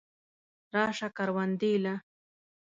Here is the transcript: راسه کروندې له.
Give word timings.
راسه 0.73 1.07
کروندې 1.17 1.73
له. 1.83 1.95